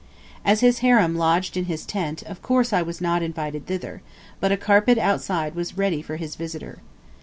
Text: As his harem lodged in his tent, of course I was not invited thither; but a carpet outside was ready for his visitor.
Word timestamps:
As 0.43 0.61
his 0.61 0.79
harem 0.79 1.13
lodged 1.15 1.55
in 1.55 1.65
his 1.65 1.85
tent, 1.85 2.23
of 2.23 2.41
course 2.41 2.73
I 2.73 2.81
was 2.81 3.01
not 3.01 3.21
invited 3.21 3.67
thither; 3.67 4.01
but 4.39 4.51
a 4.51 4.57
carpet 4.57 4.97
outside 4.97 5.53
was 5.53 5.77
ready 5.77 6.01
for 6.01 6.15
his 6.15 6.33
visitor. 6.35 6.79